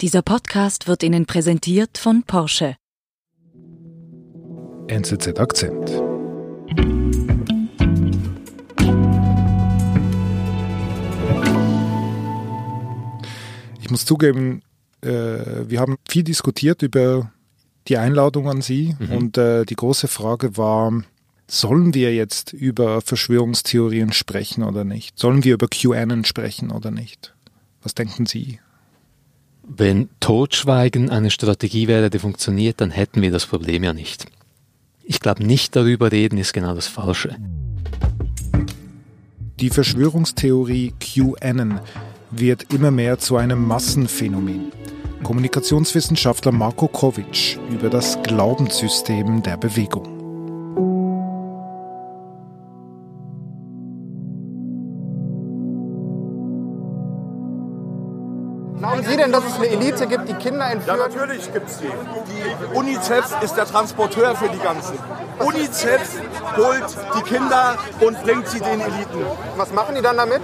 Dieser 0.00 0.22
Podcast 0.22 0.86
wird 0.86 1.02
Ihnen 1.02 1.26
präsentiert 1.26 1.98
von 1.98 2.22
Porsche. 2.22 2.76
NZZ 4.86 5.40
Akzent. 5.40 5.90
Ich 13.80 13.90
muss 13.90 14.04
zugeben, 14.04 14.62
äh, 15.00 15.08
wir 15.08 15.80
haben 15.80 15.96
viel 16.08 16.22
diskutiert 16.22 16.82
über 16.82 17.32
die 17.88 17.96
Einladung 17.96 18.48
an 18.48 18.62
Sie 18.62 18.94
mhm. 19.00 19.10
und 19.10 19.36
äh, 19.36 19.64
die 19.64 19.74
große 19.74 20.06
Frage 20.06 20.56
war, 20.56 21.02
sollen 21.48 21.92
wir 21.92 22.14
jetzt 22.14 22.52
über 22.52 23.00
Verschwörungstheorien 23.00 24.12
sprechen 24.12 24.62
oder 24.62 24.84
nicht? 24.84 25.18
Sollen 25.18 25.42
wir 25.42 25.54
über 25.54 25.66
QAnon 25.66 26.24
sprechen 26.24 26.70
oder 26.70 26.92
nicht? 26.92 27.34
Was 27.82 27.96
denken 27.96 28.26
Sie? 28.26 28.60
Wenn 29.70 30.08
Totschweigen 30.18 31.10
eine 31.10 31.30
Strategie 31.30 31.88
wäre, 31.88 32.08
die 32.08 32.18
funktioniert, 32.18 32.80
dann 32.80 32.90
hätten 32.90 33.20
wir 33.20 33.30
das 33.30 33.44
Problem 33.44 33.84
ja 33.84 33.92
nicht. 33.92 34.24
Ich 35.04 35.20
glaube, 35.20 35.44
nicht 35.44 35.76
darüber 35.76 36.10
reden 36.10 36.38
ist 36.38 36.54
genau 36.54 36.74
das 36.74 36.86
Falsche. 36.86 37.36
Die 39.60 39.68
Verschwörungstheorie 39.70 40.94
QAnon 40.98 41.80
wird 42.30 42.72
immer 42.72 42.90
mehr 42.90 43.18
zu 43.18 43.36
einem 43.36 43.66
Massenphänomen. 43.66 44.72
Kommunikationswissenschaftler 45.22 46.52
Marko 46.52 46.88
Kovic 46.88 47.58
über 47.70 47.90
das 47.90 48.22
Glaubenssystem 48.22 49.42
der 49.42 49.58
Bewegung. 49.58 50.17
Elite 59.98 60.06
gibt, 60.06 60.28
die 60.28 60.34
Kinder 60.34 60.70
entführt? 60.70 60.96
Ja, 60.98 61.08
natürlich 61.08 61.52
gibt 61.52 61.68
es 61.68 61.78
die. 61.78 61.86
Die 61.86 62.76
UNICEF 62.76 63.42
ist 63.42 63.54
der 63.54 63.66
Transporteur 63.66 64.36
für 64.36 64.48
die 64.48 64.58
ganzen. 64.58 64.98
UNICEF 65.40 66.20
holt 66.56 66.96
die 67.16 67.22
Kinder 67.22 67.78
und 68.00 68.22
bringt 68.22 68.48
sie 68.48 68.60
den 68.60 68.80
Eliten. 68.80 69.24
Was 69.56 69.72
machen 69.72 69.94
die 69.96 70.02
dann 70.02 70.16
damit? 70.16 70.42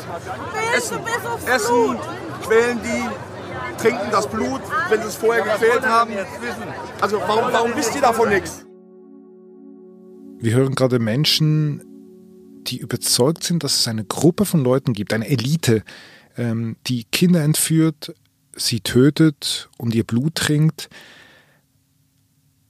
Essen, 0.77 0.99
Essen 1.47 1.99
quälen 2.43 2.81
die, 2.83 3.81
trinken 3.81 4.11
das 4.11 4.27
Blut, 4.27 4.61
wenn 4.89 5.01
sie 5.03 5.09
es 5.09 5.17
vorher 5.17 5.45
gequält 5.45 5.87
haben. 5.87 6.13
Also 7.01 7.21
warum, 7.27 7.53
warum 7.53 7.77
wisst 7.77 7.95
ihr 7.95 8.03
davon 8.03 8.29
nichts? 8.29 8.65
Wir 10.39 10.55
hören 10.55 10.75
gerade 10.75 10.99
Menschen, 10.99 11.83
die 12.67 12.79
überzeugt 12.79 13.45
sind, 13.45 13.65
dass 13.65 13.81
es 13.81 13.89
eine 13.89 14.05
Gruppe 14.05 14.45
von 14.45 14.63
Leuten 14.63 14.93
gibt, 14.93 15.13
eine 15.13 15.29
Elite, 15.29 15.83
ähm, 16.37 16.77
die 16.87 17.05
Kinder 17.05 17.43
entführt, 17.43 18.15
sie 18.57 18.81
tötet 18.81 19.69
und 19.79 19.95
ihr 19.95 20.05
Blut 20.05 20.35
trinkt. 20.35 20.89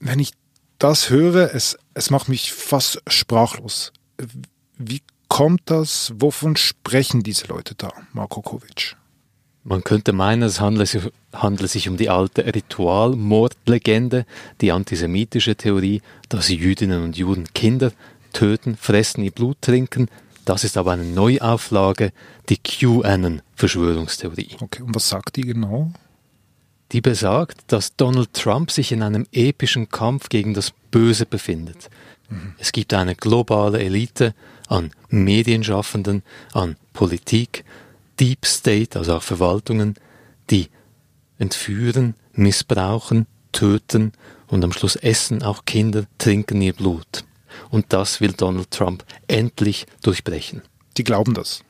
Wenn 0.01 0.19
ich 0.19 0.33
das 0.79 1.11
höre, 1.11 1.55
es, 1.55 1.79
es 1.95 2.11
macht 2.11 2.29
mich 2.29 2.53
fast 2.53 3.03
sprachlos. 3.07 3.93
Wie 4.77 5.03
kommt 5.29 5.63
das? 5.67 6.13
Wovon 6.17 6.57
sprechen 6.57 7.23
diese 7.23 7.47
Leute 7.47 7.75
da, 7.75 7.93
Marko 8.13 8.43
Kovic? 8.43 8.97
Man 9.67 9.83
könnte 9.83 10.13
meinen, 10.13 10.43
es 10.43 10.61
handle 10.61 10.85
sich, 10.85 11.03
handle 11.33 11.69
sich 11.69 11.89
um 11.89 11.97
die 11.97 12.11
alte 12.11 12.45
Ritualmordlegende, 12.55 14.27
die 14.61 14.73
antisemitische 14.73 15.57
Theorie, 15.57 16.03
dass 16.29 16.51
Jüdinnen 16.51 17.03
und 17.03 17.17
Juden 17.17 17.47
Kinder 17.55 17.93
töten, 18.35 18.77
fressen, 18.77 19.25
ihr 19.25 19.31
Blut 19.31 19.57
trinken. 19.63 20.09
Das 20.45 20.65
ist 20.65 20.77
aber 20.77 20.93
eine 20.93 21.05
Neuauflage, 21.05 22.13
die 22.49 22.59
QAnon-Verschwörungstheorie. 22.59 24.57
Okay, 24.61 24.83
und 24.83 24.95
was 24.95 25.09
sagt 25.09 25.37
die 25.37 25.43
genau? 25.43 25.91
Die 26.93 27.01
besagt, 27.01 27.61
dass 27.69 27.97
Donald 27.97 28.35
Trump 28.35 28.71
sich 28.71 28.93
in 28.93 29.03
einem 29.03 29.27
epischen 29.33 29.89
Kampf 29.89 30.29
gegen 30.29 30.55
das 30.55 30.73
Böse 30.91 31.27
befindet. 31.27 31.89
Mhm. 32.29 32.55
Es 32.59 32.73
gibt 32.73 32.93
eine 32.93 33.17
globale 33.17 33.81
Elite 33.81 34.35
an 34.69 34.91
Medienschaffenden, 35.09 36.23
an 36.53 36.77
Politik, 36.93 37.65
Deep 38.21 38.47
State, 38.47 38.99
also 38.99 39.17
auch 39.17 39.23
Verwaltungen, 39.23 39.95
die 40.51 40.69
entführen, 41.39 42.15
missbrauchen, 42.33 43.27
töten 43.53 44.13
und 44.47 44.63
am 44.63 44.73
Schluss 44.73 44.97
essen 44.97 45.43
auch 45.43 45.65
Kinder, 45.65 46.05
trinken 46.19 46.61
ihr 46.61 46.75
Blut. 46.75 47.25
Und 47.71 47.87
das 47.93 48.21
will 48.21 48.33
Donald 48.33 48.71
Trump 48.71 49.05
endlich 49.27 49.87
durchbrechen. 50.03 50.63
Die 50.97 51.05
glauben 51.05 51.35
das. 51.35 51.63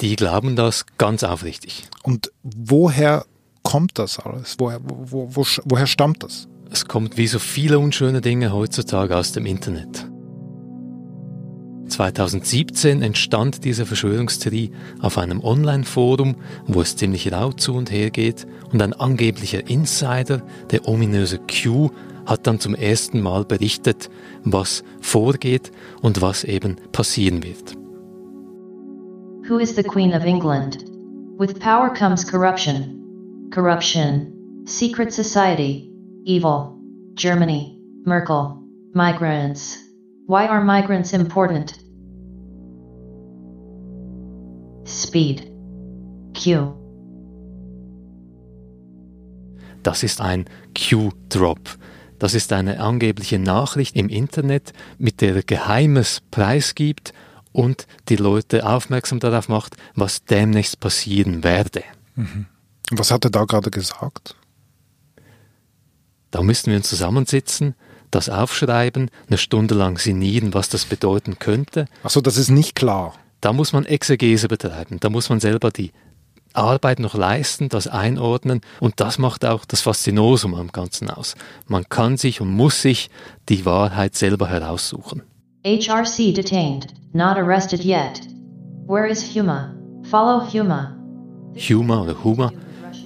Die 0.00 0.16
glauben 0.16 0.56
das 0.56 0.86
ganz 0.98 1.24
aufrichtig. 1.24 1.88
Und 2.02 2.32
woher 2.42 3.24
kommt 3.62 3.98
das 3.98 4.18
alles? 4.18 4.56
Woher, 4.58 4.80
wo, 4.82 5.28
wo, 5.34 5.46
woher 5.64 5.86
stammt 5.86 6.22
das? 6.22 6.48
Es 6.70 6.86
kommt 6.86 7.16
wie 7.16 7.26
so 7.26 7.38
viele 7.38 7.78
unschöne 7.78 8.20
Dinge 8.20 8.52
heutzutage 8.52 9.16
aus 9.16 9.32
dem 9.32 9.44
Internet. 9.44 10.06
2017 11.90 13.02
entstand 13.02 13.64
diese 13.64 13.84
Verschwörungstheorie 13.84 14.70
auf 15.00 15.18
einem 15.18 15.42
Online-Forum, 15.42 16.36
wo 16.66 16.80
es 16.80 16.96
ziemlich 16.96 17.32
rau 17.32 17.52
zu 17.52 17.74
und 17.74 17.90
her 17.90 18.10
geht 18.10 18.46
und 18.72 18.80
ein 18.80 18.92
angeblicher 18.92 19.68
Insider, 19.68 20.42
der 20.70 20.86
ominöse 20.86 21.38
Q, 21.38 21.90
hat 22.30 22.46
dann 22.46 22.60
zum 22.60 22.76
ersten 22.76 23.20
Mal 23.20 23.44
berichtet, 23.44 24.08
was 24.44 24.84
vorgeht 25.00 25.72
und 26.00 26.22
was 26.22 26.44
eben 26.44 26.76
passieren 26.92 27.42
wird. 27.42 27.76
Who 29.48 29.58
is 29.58 29.74
the 29.74 29.82
Queen 29.82 30.14
of 30.14 30.24
England? 30.24 30.84
With 31.38 31.58
power 31.58 31.92
comes 31.92 32.24
corruption. 32.24 33.48
Corruption. 33.50 34.62
Secret 34.64 35.12
society. 35.12 35.90
Evil. 36.24 36.78
Germany. 37.14 37.76
Merkel. 38.06 38.62
Migrants. 38.94 39.76
Why 40.26 40.46
are 40.46 40.62
migrants 40.62 41.12
important? 41.12 41.74
Speed. 44.84 45.50
Q. 46.34 46.76
Das 49.82 50.04
ist 50.04 50.20
ein 50.20 50.44
Q-Drop. 50.76 51.58
Das 52.20 52.34
ist 52.34 52.52
eine 52.52 52.80
angebliche 52.80 53.38
Nachricht 53.38 53.96
im 53.96 54.10
Internet, 54.10 54.74
mit 54.98 55.22
der 55.22 55.36
er 55.36 55.42
Geheimes 55.42 56.20
preisgibt 56.30 57.14
und 57.50 57.86
die 58.10 58.16
Leute 58.16 58.66
aufmerksam 58.68 59.20
darauf 59.20 59.48
macht, 59.48 59.76
was 59.94 60.24
demnächst 60.26 60.80
passieren 60.80 61.42
werde. 61.42 61.82
Mhm. 62.14 62.44
Was 62.90 63.10
hat 63.10 63.24
er 63.24 63.30
da 63.30 63.44
gerade 63.44 63.70
gesagt? 63.70 64.36
Da 66.30 66.42
müssten 66.42 66.70
wir 66.70 66.76
uns 66.76 66.90
zusammensitzen, 66.90 67.74
das 68.10 68.28
aufschreiben, 68.28 69.10
eine 69.28 69.38
Stunde 69.38 69.74
lang 69.74 69.98
sinnieren, 69.98 70.52
was 70.52 70.68
das 70.68 70.84
bedeuten 70.84 71.38
könnte. 71.38 71.86
Achso, 72.02 72.20
das 72.20 72.36
ist 72.36 72.50
nicht 72.50 72.74
klar. 72.74 73.14
Da 73.40 73.54
muss 73.54 73.72
man 73.72 73.86
Exegese 73.86 74.46
betreiben, 74.46 75.00
da 75.00 75.08
muss 75.08 75.30
man 75.30 75.40
selber 75.40 75.70
die 75.70 75.92
Arbeit 76.54 76.98
noch 76.98 77.14
leisten, 77.14 77.68
das 77.68 77.86
einordnen 77.86 78.60
und 78.80 79.00
das 79.00 79.18
macht 79.18 79.44
auch 79.44 79.64
das 79.64 79.80
Faszinosum 79.82 80.54
am 80.54 80.72
Ganzen 80.72 81.10
aus. 81.10 81.34
Man 81.66 81.88
kann 81.88 82.16
sich 82.16 82.40
und 82.40 82.50
muss 82.50 82.82
sich 82.82 83.10
die 83.48 83.64
Wahrheit 83.64 84.14
selber 84.14 84.48
heraussuchen. 84.48 85.22
HRC 85.64 86.34
detained, 86.34 86.88
not 87.12 87.36
arrested 87.36 87.84
yet. 87.84 88.20
Where 88.86 89.08
is 89.08 89.22
Huma? 89.34 89.74
Follow 90.04 90.42
Huma. 90.52 90.96
Huma 91.54 92.02
oder 92.02 92.24
Huma, 92.24 92.52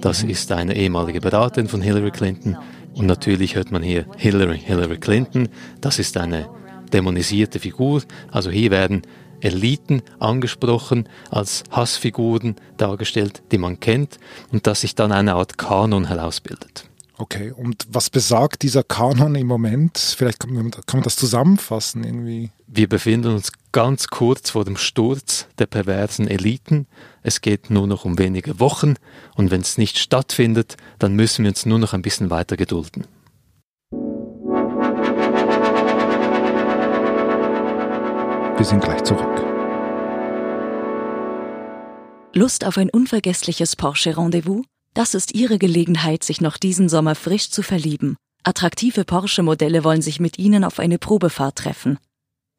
das 0.01 0.23
ist 0.23 0.51
eine 0.51 0.75
ehemalige 0.75 1.19
Beraterin 1.19 1.67
von 1.67 1.81
Hillary 1.81 2.11
Clinton. 2.11 2.57
Und 2.93 3.07
natürlich 3.07 3.55
hört 3.55 3.71
man 3.71 3.83
hier 3.83 4.05
Hillary, 4.17 4.59
Hillary 4.59 4.97
Clinton. 4.97 5.49
Das 5.81 5.99
ist 5.99 6.15
eine 6.17 6.47
dämonisierte 6.93 7.59
Figur. 7.59 8.03
Also 8.31 8.51
hier 8.51 8.71
werden 8.71 9.01
Eliten 9.45 10.01
angesprochen, 10.19 11.07
als 11.29 11.63
Hassfiguren 11.71 12.55
dargestellt, 12.77 13.43
die 13.51 13.57
man 13.57 13.79
kennt 13.79 14.19
und 14.51 14.67
dass 14.67 14.81
sich 14.81 14.95
dann 14.95 15.11
eine 15.11 15.35
Art 15.35 15.57
Kanon 15.57 16.07
herausbildet. 16.07 16.89
Okay, 17.17 17.53
und 17.55 17.87
was 17.89 18.09
besagt 18.09 18.63
dieser 18.63 18.83
Kanon 18.83 19.35
im 19.35 19.47
Moment? 19.47 19.97
Vielleicht 19.97 20.41
kann 20.41 20.53
man, 20.53 20.71
kann 20.71 20.99
man 20.99 21.03
das 21.03 21.15
zusammenfassen 21.15 22.03
irgendwie. 22.03 22.51
Wir 22.67 22.89
befinden 22.89 23.33
uns 23.33 23.53
ganz 23.71 24.07
kurz 24.07 24.49
vor 24.49 24.65
dem 24.65 24.75
Sturz 24.75 25.47
der 25.57 25.65
perversen 25.65 26.27
Eliten. 26.27 26.87
Es 27.23 27.39
geht 27.39 27.69
nur 27.69 27.87
noch 27.87 28.03
um 28.03 28.17
wenige 28.19 28.59
Wochen 28.59 28.95
und 29.35 29.49
wenn 29.49 29.61
es 29.61 29.77
nicht 29.77 29.97
stattfindet, 29.97 30.75
dann 30.99 31.13
müssen 31.13 31.45
wir 31.45 31.51
uns 31.51 31.65
nur 31.65 31.79
noch 31.79 31.93
ein 31.93 32.01
bisschen 32.01 32.29
weiter 32.29 32.57
gedulden. 32.57 33.05
Wir 38.57 38.65
sind 38.65 38.83
gleich 38.83 39.03
zurück. 39.03 39.44
Lust 42.37 42.65
auf 42.65 42.77
ein 42.77 42.89
unvergessliches 42.89 43.77
Porsche-Rendezvous? 43.77 44.65
Das 44.93 45.13
ist 45.13 45.33
Ihre 45.33 45.57
Gelegenheit, 45.57 46.21
sich 46.21 46.41
noch 46.41 46.57
diesen 46.57 46.89
Sommer 46.89 47.15
frisch 47.15 47.49
zu 47.49 47.63
verlieben. 47.63 48.17
Attraktive 48.43 49.05
Porsche-Modelle 49.05 49.85
wollen 49.85 50.01
sich 50.01 50.19
mit 50.19 50.37
Ihnen 50.37 50.65
auf 50.65 50.79
eine 50.79 50.97
Probefahrt 50.97 51.55
treffen. 51.55 51.97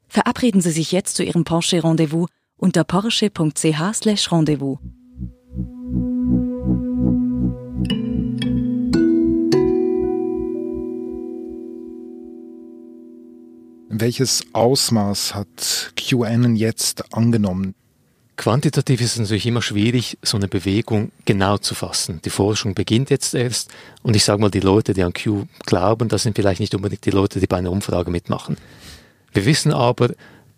Verabreden 0.08 0.62
Sie 0.62 0.70
sich 0.70 0.92
jetzt 0.92 1.14
zu 1.16 1.24
Ihrem 1.24 1.44
Porsche-Rendezvous 1.44 2.30
unter 2.56 2.84
porsche.ch 2.84 4.32
rendezvous. 4.32 4.78
Welches 13.90 14.42
Ausmaß 14.54 15.34
hat 15.34 15.92
QAnon 15.96 16.56
jetzt 16.56 17.12
angenommen? 17.12 17.74
Quantitativ 18.36 19.00
ist 19.00 19.12
es 19.12 19.18
natürlich 19.18 19.46
immer 19.46 19.62
schwierig, 19.62 20.18
so 20.22 20.36
eine 20.36 20.48
Bewegung 20.48 21.10
genau 21.24 21.56
zu 21.56 21.74
fassen. 21.74 22.20
Die 22.24 22.30
Forschung 22.30 22.74
beginnt 22.74 23.08
jetzt 23.08 23.34
erst 23.34 23.70
und 24.02 24.14
ich 24.14 24.24
sage 24.24 24.42
mal, 24.42 24.50
die 24.50 24.60
Leute, 24.60 24.92
die 24.92 25.02
an 25.02 25.14
Q 25.14 25.46
glauben, 25.64 26.08
das 26.08 26.22
sind 26.22 26.36
vielleicht 26.36 26.60
nicht 26.60 26.74
unbedingt 26.74 27.06
die 27.06 27.10
Leute, 27.10 27.40
die 27.40 27.46
bei 27.46 27.56
einer 27.56 27.72
Umfrage 27.72 28.10
mitmachen. 28.10 28.58
Wir 29.32 29.46
wissen 29.46 29.72
aber, 29.72 30.10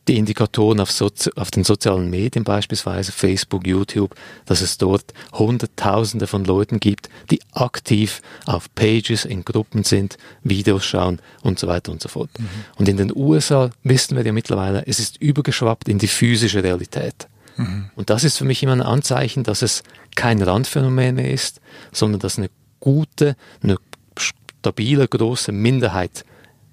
die 0.09 0.17
Indikatoren 0.17 0.81
auf, 0.81 0.91
Sozi 0.91 1.31
auf 1.37 1.51
den 1.51 1.65
sozialen 1.65 2.09
Medien 2.11 2.43
beispielsweise, 2.43 3.13
Facebook, 3.13 3.67
YouTube, 3.67 4.15
dass 4.47 4.63
es 4.63 4.79
dort 4.79 5.13
Hunderttausende 5.33 6.27
von 6.27 6.45
Leuten 6.45 6.81
gibt, 6.81 7.09
die 7.31 7.41
aktiv 7.53 8.23
auf 8.47 8.75
Pages 8.75 9.25
in 9.25 9.45
Gruppen 9.45 9.85
sind, 9.85 10.17
Videos 10.43 10.85
schauen 10.85 11.21
und 11.43 11.59
so 11.59 11.67
weiter 11.67 11.93
und 11.93 12.01
so 12.01 12.09
fort. 12.09 12.31
Mhm. 12.39 12.49
Und 12.77 12.89
in 12.89 12.97
den 12.97 13.15
USA 13.15 13.71
wissen 13.83 14.17
wir 14.17 14.25
ja 14.25 14.33
mittlerweile, 14.33 14.85
es 14.87 14.99
ist 14.99 15.19
übergeschwappt 15.19 15.89
in 15.89 15.99
die 15.99 16.09
physische 16.09 16.65
Realität. 16.65 17.29
Mhm. 17.59 17.91
Und 17.97 18.09
das 18.11 18.25
ist 18.25 18.39
für 18.39 18.45
mich 18.45 18.63
immer 18.63 18.73
ein 18.73 18.83
Anzeichen, 18.83 19.45
dass 19.45 19.63
es 19.63 19.83
kein 20.15 20.41
Randphänomen 20.41 21.17
mehr 21.17 21.31
ist, 21.31 21.61
sondern 21.93 22.21
dass 22.21 22.39
eine 22.39 22.51
gute, 22.81 23.37
eine 23.63 23.77
stabile, 24.17 25.07
große 25.07 25.53
Minderheit 25.53 26.25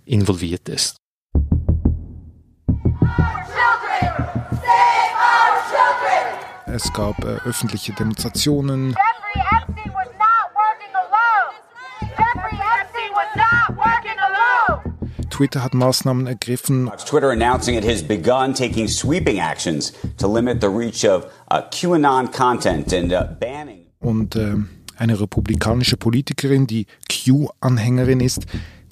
involviert 0.05 0.69
ist. 0.69 0.97
Es 6.67 6.91
gab 6.93 7.23
äh, 7.23 7.37
öffentliche 7.45 7.93
Demonstrationen. 7.93 8.95
Twitter 15.35 15.61
hat 15.61 15.73
Maßnahmen 15.73 16.27
ergriffen. 16.27 16.89
Twitter 17.05 17.29
announcing 17.29 17.75
it 17.75 17.83
has 17.83 18.01
begun 18.01 18.53
taking 18.53 18.87
sweeping 18.87 19.41
actions 19.41 19.91
to 20.17 20.27
limit 20.27 20.61
the 20.61 20.69
reach 20.69 21.03
of 21.03 21.25
uh, 21.51 21.61
QAnon 21.71 22.31
content 22.31 22.93
and 22.93 23.11
uh, 23.11 23.25
banning. 23.37 23.85
Und 23.99 24.37
äh, 24.37 24.55
eine 24.95 25.19
republikanische 25.19 25.97
Politikerin, 25.97 26.67
die 26.67 26.85
Q-Anhängerin 27.11 28.21
ist, 28.21 28.45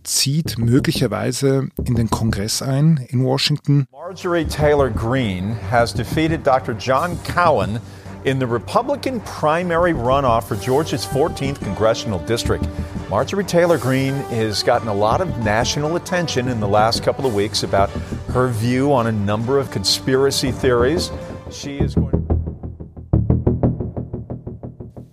zieht 0.03 0.57
möglicherweise 0.57 1.69
in 1.85 1.95
den 1.95 2.09
Kongress 2.09 2.61
ein 2.61 2.97
in 3.07 3.23
Washington. 3.23 3.85
Marjorie 3.93 4.43
Taylor 4.43 4.89
Greene 4.89 5.55
has 5.71 5.93
defeated 5.93 6.45
Dr. 6.45 6.75
John 6.77 7.17
Cowan 7.23 7.79
in 8.25 8.39
the 8.39 8.47
Republican 8.47 9.19
primary 9.21 9.93
runoff 9.93 10.43
for 10.45 10.55
Georgia's 10.55 11.05
14th 11.05 11.59
congressional 11.61 12.19
district. 12.19 12.67
Marjorie 13.09 13.43
Taylor 13.43 13.77
Greene 13.77 14.15
has 14.31 14.63
gotten 14.63 14.87
a 14.87 14.93
lot 14.93 15.21
of 15.21 15.43
national 15.43 15.95
attention 15.95 16.47
in 16.47 16.59
the 16.59 16.67
last 16.67 17.03
couple 17.03 17.25
of 17.25 17.35
weeks 17.35 17.63
about 17.63 17.89
her 18.33 18.47
view 18.47 18.93
on 18.93 19.07
a 19.07 19.11
number 19.11 19.59
of 19.59 19.71
conspiracy 19.71 20.51
theories. 20.51 21.11
She 21.51 21.77
is 21.77 21.95
going 21.95 22.23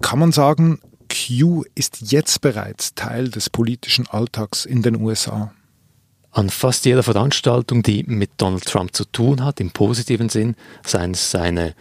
Kann 0.00 0.18
man 0.18 0.32
sagen, 0.32 0.80
Q 1.08 1.64
ist 1.76 2.10
jetzt 2.10 2.40
bereits 2.40 2.94
Teil 2.94 3.28
des 3.28 3.50
politischen 3.50 4.08
Alltags 4.08 4.64
in 4.64 4.82
den 4.82 5.00
USA. 5.00 5.52
An 6.32 6.50
fast 6.50 6.84
jeder 6.84 7.02
Veranstaltung, 7.02 7.82
die 7.82 8.04
mit 8.04 8.30
Donald 8.36 8.64
Trump 8.64 8.94
zu 8.94 9.04
tun 9.04 9.44
hat, 9.44 9.60
im 9.60 9.70
positiven 9.70 10.28
Sinn, 10.28 10.56
seien 10.84 11.12
es 11.12 11.30
seine 11.30 11.74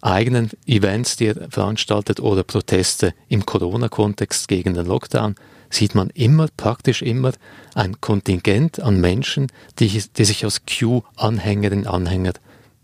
eigenen 0.00 0.50
Events, 0.66 1.16
die 1.16 1.26
er 1.26 1.50
veranstaltet 1.50 2.20
oder 2.20 2.44
Proteste 2.44 3.14
im 3.28 3.44
Corona-Kontext 3.46 4.48
gegen 4.48 4.74
den 4.74 4.86
Lockdown, 4.86 5.34
sieht 5.70 5.94
man 5.94 6.10
immer, 6.10 6.48
praktisch 6.56 7.02
immer, 7.02 7.32
ein 7.74 8.00
Kontingent 8.00 8.80
an 8.80 9.00
Menschen, 9.00 9.48
die, 9.78 10.02
die 10.16 10.24
sich 10.24 10.44
als 10.44 10.62
Q-Anhängerinnen 10.66 11.86
und 11.86 11.92
Anhänger 11.92 12.32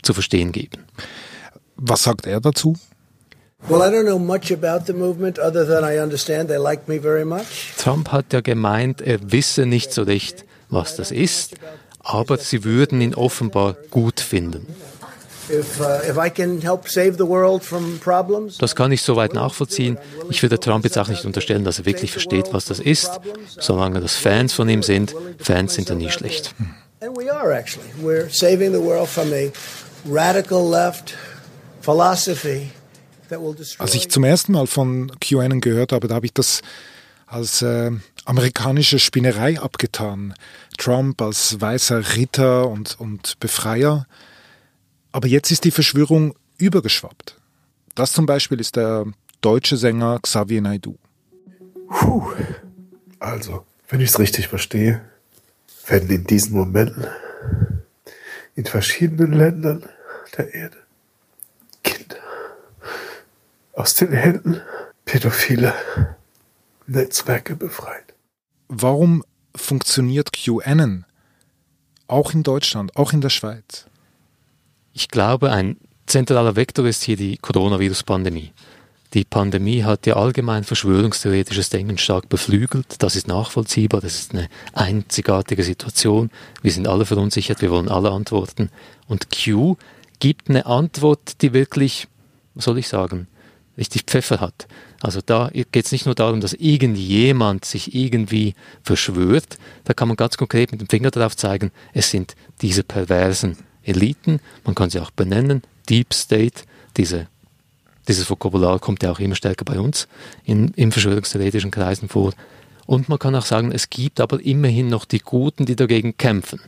zu 0.01 0.13
verstehen 0.13 0.51
geben. 0.51 0.83
Was 1.75 2.03
sagt 2.03 2.27
er 2.27 2.39
dazu? 2.39 2.75
Well, 3.67 3.81
I 3.81 3.91
don't 3.91 4.05
know 4.05 4.19
much 4.19 4.51
about 4.51 4.85
the 4.85 4.93
movement 4.93 5.39
other 5.39 5.65
than 5.65 5.83
I 5.83 5.99
understand 5.99 6.49
they 6.49 6.57
like 6.57 6.87
me 6.87 6.99
very 6.99 7.25
much. 7.25 7.73
Trump 7.77 8.11
hat 8.11 8.31
ja 8.31 8.41
gemeint, 8.41 9.01
er 9.01 9.31
wisse 9.31 9.65
nicht 9.65 9.91
so 9.91 10.03
recht, 10.03 10.45
was 10.69 10.95
das 10.95 11.09
ist, 11.09 11.55
aber 11.99 12.37
sie 12.37 12.63
würden 12.63 13.01
ihn 13.01 13.15
offenbar 13.15 13.75
gut 13.89 14.19
finden. 14.19 14.67
Uh, 15.47 15.59
das 18.59 18.75
kann 18.75 18.91
ich 18.91 19.01
soweit 19.01 19.33
nachvollziehen. 19.33 19.97
Ich 20.29 20.41
würde 20.41 20.59
Trump 20.59 20.83
jetzt 20.85 20.97
auch 20.97 21.07
nicht 21.07 21.25
unterstellen, 21.25 21.63
dass 21.63 21.79
er 21.79 21.85
wirklich 21.85 22.11
versteht, 22.11 22.51
was 22.51 22.65
das 22.65 22.79
ist. 22.79 23.19
Solange 23.59 23.99
das 23.99 24.15
Fans 24.15 24.53
von 24.53 24.67
ihm 24.69 24.83
sind, 24.83 25.15
Fans 25.39 25.75
sind 25.75 25.89
ja 25.89 25.95
nie 25.95 26.09
schlecht. 26.09 26.55
And 27.01 27.15
we 27.17 27.31
are 27.31 27.53
actually. 27.53 27.85
We're 28.01 28.29
saving 28.29 28.71
the 28.71 28.81
world 28.81 29.07
from 29.07 29.31
a 29.33 29.51
radical 30.09 30.67
left 30.67 31.13
philosophy 31.81 32.71
als 33.79 33.95
ich 33.95 34.09
zum 34.09 34.23
ersten 34.23 34.51
Mal 34.51 34.67
von 34.67 35.11
QAnon 35.19 35.61
gehört 35.61 35.91
habe, 35.91 36.07
da 36.07 36.15
habe 36.15 36.25
ich 36.25 36.33
das 36.33 36.61
als 37.25 37.61
äh, 37.61 37.91
amerikanische 38.25 38.99
Spinnerei 38.99 39.59
abgetan. 39.59 40.33
Trump 40.77 41.21
als 41.21 41.59
weißer 41.59 42.15
Ritter 42.15 42.67
und, 42.67 42.99
und 42.99 43.39
Befreier. 43.39 44.05
Aber 45.15 45.29
jetzt 45.29 45.49
ist 45.49 45.63
die 45.63 45.71
Verschwörung 45.71 46.35
übergeschwappt. 46.57 47.37
Das 47.95 48.11
zum 48.11 48.25
Beispiel 48.25 48.59
ist 48.59 48.75
der 48.75 49.05
deutsche 49.39 49.77
Sänger 49.77 50.19
Xavier 50.19 50.59
Naidoo. 50.59 50.97
Puh. 51.87 52.33
Also, 53.19 53.65
wenn 53.87 54.01
ich 54.01 54.09
es 54.09 54.19
richtig 54.19 54.49
verstehe, 54.49 55.09
werden 55.87 56.09
in 56.09 56.25
diesen 56.25 56.57
Momenten 56.57 57.07
in 58.55 58.65
verschiedenen 58.65 59.31
Ländern 59.31 59.87
der 60.37 60.53
Erde 60.53 60.77
aus 63.71 63.95
den 63.95 64.11
Händen 64.11 64.59
pädophiler 65.05 65.75
Netzwerke 66.87 67.55
befreit. 67.55 68.13
Warum 68.67 69.23
funktioniert 69.55 70.33
QAnon 70.33 71.05
auch 72.07 72.33
in 72.33 72.43
Deutschland, 72.43 72.97
auch 72.97 73.13
in 73.13 73.21
der 73.21 73.29
Schweiz? 73.29 73.85
Ich 74.97 75.09
glaube, 75.09 75.51
ein 75.51 75.75
zentraler 76.05 76.55
Vektor 76.55 76.85
ist 76.85 77.03
hier 77.03 77.17
die 77.17 77.35
Coronavirus-Pandemie. 77.35 78.53
Die 79.13 79.25
Pandemie 79.25 79.83
hat 79.83 80.07
ja 80.07 80.15
allgemein 80.15 80.63
verschwörungstheoretisches 80.63 81.69
Denken 81.69 81.97
stark 81.97 82.29
beflügelt. 82.29 82.95
Das 82.99 83.17
ist 83.17 83.27
nachvollziehbar. 83.27 83.99
Das 83.99 84.15
ist 84.15 84.33
eine 84.33 84.47
einzigartige 84.71 85.63
Situation. 85.63 86.31
Wir 86.61 86.71
sind 86.71 86.87
alle 86.87 87.05
verunsichert. 87.05 87.61
Wir 87.61 87.71
wollen 87.71 87.89
alle 87.89 88.09
Antworten. 88.09 88.69
Und 89.09 89.27
Q 89.31 89.75
gibt 90.21 90.49
eine 90.49 90.65
Antwort, 90.65 91.41
die 91.41 91.51
wirklich, 91.51 92.07
was 92.53 92.63
soll 92.63 92.77
ich 92.77 92.87
sagen, 92.87 93.27
richtig 93.77 94.03
Pfeffer 94.03 94.39
hat. 94.39 94.65
Also 95.01 95.19
da 95.25 95.49
geht 95.49 95.85
es 95.85 95.91
nicht 95.91 96.05
nur 96.05 96.15
darum, 96.15 96.39
dass 96.39 96.53
irgendjemand 96.53 97.65
sich 97.65 97.93
irgendwie 97.93 98.55
verschwört, 98.81 99.57
da 99.83 99.93
kann 99.93 100.07
man 100.07 100.15
ganz 100.15 100.37
konkret 100.37 100.71
mit 100.71 100.79
dem 100.79 100.87
Finger 100.87 101.11
darauf 101.11 101.35
zeigen, 101.35 101.71
es 101.93 102.11
sind 102.11 102.37
diese 102.61 102.85
perversen 102.85 103.57
Eliten, 103.85 104.39
man 104.63 104.75
kann 104.75 104.89
sie 104.89 104.99
auch 104.99 105.11
benennen, 105.11 105.61
Deep 105.89 106.13
State, 106.13 106.63
diese, 106.97 107.27
dieses 108.07 108.29
Vokabular 108.29 108.79
kommt 108.79 109.03
ja 109.03 109.11
auch 109.11 109.19
immer 109.19 109.35
stärker 109.35 109.65
bei 109.65 109.79
uns 109.79 110.07
in, 110.43 110.69
in 110.69 110.91
verschwörungstheoretischen 110.91 111.71
Kreisen 111.71 112.09
vor. 112.09 112.33
Und 112.85 113.09
man 113.09 113.19
kann 113.19 113.35
auch 113.35 113.45
sagen, 113.45 113.71
es 113.71 113.89
gibt 113.89 114.19
aber 114.19 114.43
immerhin 114.43 114.87
noch 114.87 115.05
die 115.05 115.19
Guten, 115.19 115.65
die 115.65 115.75
dagegen 115.75 116.17
kämpfen. 116.17 116.59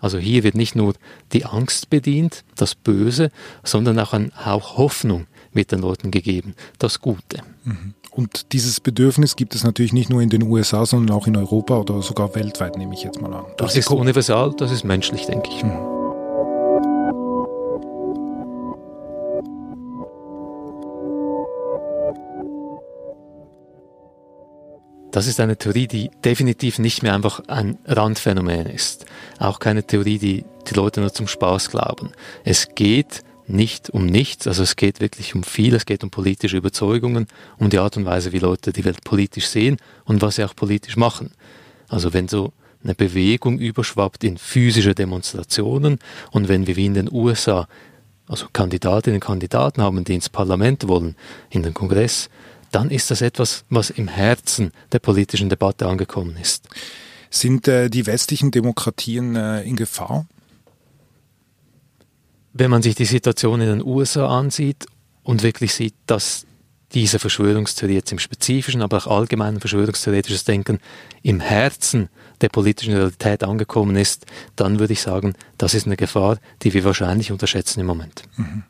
Also 0.00 0.18
hier 0.18 0.44
wird 0.44 0.54
nicht 0.54 0.76
nur 0.76 0.94
die 1.32 1.44
Angst 1.44 1.90
bedient, 1.90 2.44
das 2.56 2.74
Böse, 2.74 3.30
sondern 3.64 3.98
auch 3.98 4.12
ein 4.12 4.32
Hauch 4.44 4.76
Hoffnung 4.76 5.26
wird 5.52 5.72
den 5.72 5.80
Leuten 5.80 6.10
gegeben, 6.10 6.54
das 6.78 7.00
Gute. 7.00 7.42
Mhm. 7.64 7.94
Und 8.10 8.52
dieses 8.52 8.80
Bedürfnis 8.80 9.36
gibt 9.36 9.54
es 9.54 9.64
natürlich 9.64 9.92
nicht 9.92 10.10
nur 10.10 10.22
in 10.22 10.30
den 10.30 10.42
USA, 10.42 10.86
sondern 10.86 11.16
auch 11.16 11.26
in 11.26 11.36
Europa 11.36 11.78
oder 11.78 12.02
sogar 12.02 12.34
weltweit, 12.34 12.76
nehme 12.76 12.94
ich 12.94 13.02
jetzt 13.02 13.20
mal 13.20 13.32
an. 13.32 13.44
Das, 13.56 13.74
das 13.74 13.76
ist 13.76 13.90
universal, 13.90 14.54
das 14.56 14.70
ist 14.70 14.84
menschlich, 14.84 15.26
denke 15.26 15.50
ich. 15.50 15.62
Mhm. 15.62 15.97
Das 25.18 25.26
ist 25.26 25.40
eine 25.40 25.56
Theorie, 25.56 25.88
die 25.88 26.12
definitiv 26.24 26.78
nicht 26.78 27.02
mehr 27.02 27.12
einfach 27.12 27.40
ein 27.48 27.76
Randphänomen 27.86 28.66
ist. 28.66 29.04
Auch 29.40 29.58
keine 29.58 29.82
Theorie, 29.82 30.18
die 30.18 30.44
die 30.70 30.74
Leute 30.74 31.00
nur 31.00 31.12
zum 31.12 31.26
Spaß 31.26 31.70
glauben. 31.70 32.12
Es 32.44 32.68
geht 32.76 33.24
nicht 33.48 33.90
um 33.90 34.06
nichts. 34.06 34.46
Also 34.46 34.62
es 34.62 34.76
geht 34.76 35.00
wirklich 35.00 35.34
um 35.34 35.42
viel, 35.42 35.74
es 35.74 35.86
geht 35.86 36.04
um 36.04 36.10
politische 36.10 36.56
Überzeugungen, 36.56 37.26
um 37.58 37.68
die 37.68 37.80
Art 37.80 37.96
und 37.96 38.04
Weise, 38.04 38.30
wie 38.30 38.38
Leute 38.38 38.72
die 38.72 38.84
Welt 38.84 39.02
politisch 39.02 39.48
sehen 39.48 39.78
und 40.04 40.22
was 40.22 40.36
sie 40.36 40.44
auch 40.44 40.54
politisch 40.54 40.96
machen. 40.96 41.32
Also 41.88 42.12
wenn 42.12 42.28
so 42.28 42.52
eine 42.84 42.94
Bewegung 42.94 43.58
überschwappt 43.58 44.22
in 44.22 44.38
physische 44.38 44.94
Demonstrationen 44.94 45.98
und 46.30 46.46
wenn 46.46 46.68
wir 46.68 46.76
wie 46.76 46.86
in 46.86 46.94
den 46.94 47.12
USA 47.12 47.66
also 48.28 48.46
Kandidatinnen 48.52 49.16
und 49.16 49.24
Kandidaten 49.24 49.82
haben, 49.82 50.04
die 50.04 50.14
ins 50.14 50.28
Parlament 50.28 50.86
wollen, 50.86 51.16
in 51.50 51.64
den 51.64 51.74
Kongress, 51.74 52.28
dann 52.70 52.90
ist 52.90 53.10
das 53.10 53.20
etwas, 53.20 53.64
was 53.68 53.90
im 53.90 54.08
Herzen 54.08 54.72
der 54.92 54.98
politischen 54.98 55.48
Debatte 55.48 55.86
angekommen 55.86 56.36
ist. 56.36 56.68
Sind 57.30 57.68
äh, 57.68 57.88
die 57.88 58.06
westlichen 58.06 58.50
Demokratien 58.50 59.36
äh, 59.36 59.62
in 59.62 59.76
Gefahr? 59.76 60.26
Wenn 62.52 62.70
man 62.70 62.82
sich 62.82 62.94
die 62.94 63.04
Situation 63.04 63.60
in 63.60 63.68
den 63.68 63.84
USA 63.84 64.26
ansieht 64.26 64.86
und 65.22 65.42
wirklich 65.42 65.74
sieht, 65.74 65.94
dass 66.06 66.46
diese 66.94 67.18
Verschwörungstheorie 67.18 67.94
jetzt 67.94 68.12
im 68.12 68.18
spezifischen, 68.18 68.82
aber 68.82 68.96
auch 68.96 69.06
allgemeinen 69.06 69.60
verschwörungstheoretisches 69.60 70.44
Denken 70.44 70.78
im 71.22 71.40
Herzen 71.40 72.08
der 72.40 72.48
politischen 72.48 72.94
Realität 72.94 73.44
angekommen 73.44 73.96
ist, 73.96 74.24
dann 74.56 74.78
würde 74.78 74.94
ich 74.94 75.02
sagen, 75.02 75.34
das 75.58 75.74
ist 75.74 75.86
eine 75.86 75.96
Gefahr, 75.96 76.38
die 76.62 76.72
wir 76.72 76.84
wahrscheinlich 76.84 77.30
unterschätzen 77.30 77.80
im 77.80 77.86
Moment. 77.86 78.22
Mhm. 78.36 78.64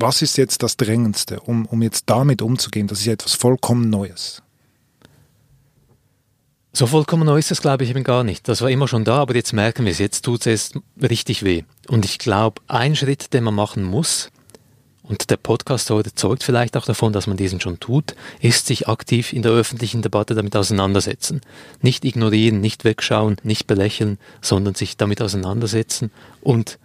Was 0.00 0.22
ist 0.22 0.38
jetzt 0.38 0.62
das 0.62 0.76
Drängendste, 0.76 1.40
um, 1.40 1.66
um 1.66 1.82
jetzt 1.82 2.04
damit 2.06 2.40
umzugehen? 2.40 2.86
Das 2.86 3.00
ist 3.00 3.06
ja 3.06 3.14
etwas 3.14 3.34
vollkommen 3.34 3.90
Neues. 3.90 4.44
So 6.72 6.86
vollkommen 6.86 7.24
neu 7.26 7.38
ist 7.38 7.50
es, 7.50 7.60
glaube 7.60 7.82
ich, 7.82 7.90
eben 7.90 8.04
gar 8.04 8.22
nicht. 8.22 8.46
Das 8.46 8.60
war 8.60 8.70
immer 8.70 8.86
schon 8.86 9.02
da, 9.02 9.16
aber 9.16 9.34
jetzt 9.34 9.52
merken 9.52 9.84
wir 9.84 9.90
es. 9.90 9.98
Jetzt 9.98 10.24
tut 10.24 10.46
es 10.46 10.70
richtig 11.02 11.42
weh. 11.42 11.64
Und 11.88 12.04
ich 12.04 12.20
glaube, 12.20 12.62
ein 12.68 12.94
Schritt, 12.94 13.32
den 13.32 13.42
man 13.42 13.56
machen 13.56 13.82
muss, 13.82 14.30
und 15.02 15.30
der 15.30 15.36
Podcast 15.36 15.90
heute 15.90 16.14
zeugt 16.14 16.44
vielleicht 16.44 16.76
auch 16.76 16.84
davon, 16.84 17.12
dass 17.12 17.26
man 17.26 17.36
diesen 17.36 17.60
schon 17.60 17.80
tut, 17.80 18.14
ist 18.40 18.66
sich 18.66 18.86
aktiv 18.86 19.32
in 19.32 19.42
der 19.42 19.50
öffentlichen 19.50 20.02
Debatte 20.02 20.36
damit 20.36 20.54
auseinandersetzen. 20.54 21.40
Nicht 21.82 22.04
ignorieren, 22.04 22.60
nicht 22.60 22.84
wegschauen, 22.84 23.38
nicht 23.42 23.66
belächeln, 23.66 24.18
sondern 24.42 24.76
sich 24.76 24.96
damit 24.96 25.20
auseinandersetzen 25.20 26.12
und 26.40 26.78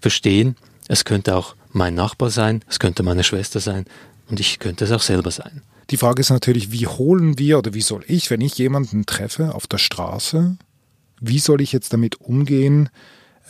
verstehen, 0.00 0.56
es 0.88 1.04
könnte 1.04 1.36
auch 1.36 1.56
mein 1.72 1.94
Nachbar 1.94 2.30
sein, 2.30 2.62
es 2.68 2.78
könnte 2.78 3.02
meine 3.02 3.24
Schwester 3.24 3.60
sein 3.60 3.86
und 4.28 4.40
ich 4.40 4.58
könnte 4.58 4.84
es 4.84 4.92
auch 4.92 5.02
selber 5.02 5.30
sein. 5.30 5.62
Die 5.90 5.96
Frage 5.96 6.20
ist 6.20 6.30
natürlich, 6.30 6.72
wie 6.72 6.86
holen 6.86 7.38
wir 7.38 7.58
oder 7.58 7.74
wie 7.74 7.82
soll 7.82 8.04
ich, 8.08 8.30
wenn 8.30 8.40
ich 8.40 8.58
jemanden 8.58 9.06
treffe 9.06 9.54
auf 9.54 9.66
der 9.66 9.78
Straße, 9.78 10.56
wie 11.20 11.38
soll 11.38 11.60
ich 11.60 11.72
jetzt 11.72 11.92
damit 11.92 12.20
umgehen, 12.20 12.88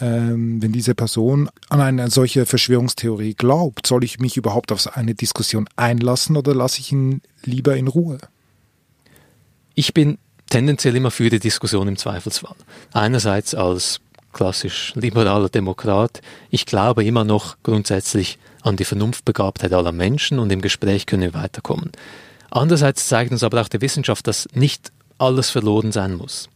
ähm, 0.00 0.62
wenn 0.62 0.72
diese 0.72 0.94
Person 0.94 1.48
an 1.70 1.80
eine 1.80 2.10
solche 2.10 2.44
Verschwörungstheorie 2.44 3.34
glaubt, 3.34 3.86
soll 3.86 4.04
ich 4.04 4.18
mich 4.18 4.36
überhaupt 4.36 4.70
auf 4.70 4.94
eine 4.96 5.14
Diskussion 5.14 5.68
einlassen 5.76 6.36
oder 6.36 6.54
lasse 6.54 6.80
ich 6.80 6.92
ihn 6.92 7.22
lieber 7.44 7.76
in 7.76 7.88
Ruhe? 7.88 8.18
Ich 9.74 9.94
bin 9.94 10.18
tendenziell 10.50 10.96
immer 10.96 11.10
für 11.10 11.30
die 11.30 11.38
Diskussion 11.38 11.88
im 11.88 11.96
Zweifelsfall. 11.96 12.56
Einerseits 12.92 13.54
als 13.54 14.00
klassisch 14.36 14.92
liberaler 14.96 15.48
Demokrat. 15.48 16.20
Ich 16.50 16.66
glaube 16.66 17.02
immer 17.02 17.24
noch 17.24 17.56
grundsätzlich 17.62 18.38
an 18.60 18.76
die 18.76 18.84
Vernunftbegabtheit 18.84 19.72
aller 19.72 19.92
Menschen 19.92 20.38
und 20.38 20.52
im 20.52 20.60
Gespräch 20.60 21.06
können 21.06 21.22
wir 21.22 21.32
weiterkommen. 21.32 21.90
Andererseits 22.50 23.08
zeigt 23.08 23.32
uns 23.32 23.42
aber 23.42 23.62
auch 23.62 23.68
die 23.68 23.80
Wissenschaft, 23.80 24.26
dass 24.26 24.46
nicht 24.52 24.92
alles 25.16 25.48
verloren 25.48 25.90
sein 25.90 26.14
muss, 26.14 26.50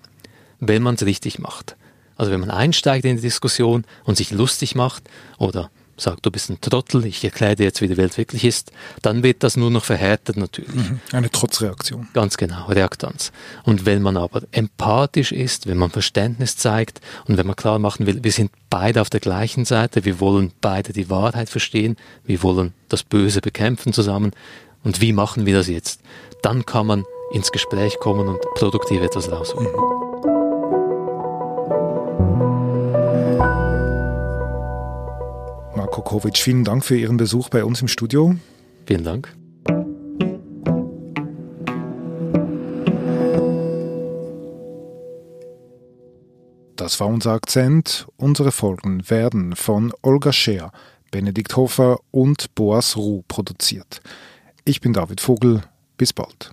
wenn 0.59 0.83
man 0.83 0.97
es 0.97 1.07
richtig 1.07 1.39
macht. 1.39 1.77
Also 2.19 2.31
wenn 2.31 2.41
man 2.41 2.51
einsteigt 2.51 3.07
in 3.07 3.17
die 3.17 3.23
Diskussion 3.23 3.87
und 4.05 4.19
sich 4.19 4.31
lustig 4.31 4.75
macht 4.75 5.05
oder 5.39 5.71
sagt, 6.01 6.25
du 6.25 6.31
bist 6.31 6.51
ein 6.51 6.61
Trottel, 6.61 7.05
ich 7.07 7.23
erkläre 7.25 7.57
dir 7.57 7.65
jetzt, 7.65 7.81
wie 7.81 7.89
die 7.89 7.97
Welt 7.97 8.17
wirklich 8.19 8.45
ist, 8.45 8.73
dann 9.03 9.23
wird 9.23 9.43
das 9.43 9.57
nur 9.57 9.71
noch 9.71 9.85
verhärtet 9.85 10.37
natürlich. 10.37 10.75
Mhm. 10.75 11.01
Eine 11.13 11.31
Trotzreaktion. 11.31 12.09
Ganz 12.13 12.37
genau, 12.37 12.67
Reaktanz. 12.67 13.33
Und 13.65 13.87
wenn 13.87 14.03
man 14.03 14.17
aber 14.17 14.43
empathisch 14.53 15.33
ist, 15.33 15.67
wenn 15.67 15.79
man 15.79 15.91
Verständnis 15.91 16.57
zeigt 16.57 17.01
und 17.27 17.37
wenn 17.37 17.47
man 17.47 17.57
klar 17.57 17.79
machen 17.79 18.07
will, 18.07 18.23
wir 18.23 18.33
sind 18.33 18.51
beide 18.69 19.01
auf 19.01 19.11
der 19.11 19.21
gleichen 19.21 19.65
Seite, 19.65 20.05
wir 20.05 20.21
wollen 20.21 20.53
beide 20.61 20.93
die 20.93 21.11
Wahrheit 21.11 21.49
verstehen, 21.49 21.97
wir 22.25 22.43
wollen 22.43 22.73
das 22.89 23.03
Böse 23.03 23.41
bekämpfen 23.41 23.93
zusammen 23.93 24.33
und 24.85 25.01
wie 25.01 25.13
machen 25.13 25.47
wir 25.47 25.55
das 25.55 25.69
jetzt, 25.69 26.01
dann 26.43 26.65
kann 26.67 26.87
man 26.87 27.05
ins 27.33 27.53
Gespräch 27.53 27.99
kommen 28.01 28.29
und 28.29 28.41
produktiv 28.55 29.03
etwas 29.03 29.31
rausholen. 29.31 29.71
Mhm. 29.71 30.00
Kokovic, 36.11 36.39
vielen 36.39 36.65
Dank 36.65 36.85
für 36.85 36.99
Ihren 36.99 37.19
Besuch 37.19 37.51
bei 37.51 37.65
uns 37.65 37.83
im 37.83 37.87
Studio. 37.87 38.35
Vielen 38.85 39.05
Dank. 39.05 39.33
Das 46.75 46.99
war 46.99 47.07
unser 47.07 47.31
Akzent. 47.31 48.09
Unsere 48.17 48.51
Folgen 48.51 49.09
werden 49.09 49.55
von 49.55 49.93
Olga 50.03 50.33
Scheer, 50.33 50.73
Benedikt 51.13 51.55
Hofer 51.55 52.01
und 52.11 52.57
Boas 52.57 52.97
Ruh 52.97 53.23
produziert. 53.29 54.01
Ich 54.65 54.81
bin 54.81 54.93
David 54.93 55.21
Vogel. 55.21 55.63
Bis 55.97 56.13
bald. 56.13 56.51